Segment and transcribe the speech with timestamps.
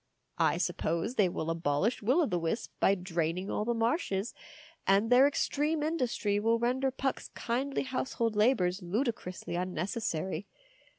[0.39, 4.33] I suppose they will abolish Will o' the Wisp by draining all the marshes,
[4.87, 10.47] and their extreme industry will render Puck's kindly household labours ludicrously un necessary.